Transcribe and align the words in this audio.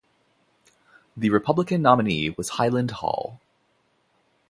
The 1.15 1.29
Republican 1.29 1.83
nominee 1.83 2.31
was 2.31 2.49
Hiland 2.49 2.89
Hall. 2.89 3.39